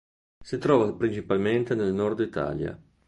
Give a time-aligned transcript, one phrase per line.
[0.43, 2.75] Si trova principalmente nel nord Italia.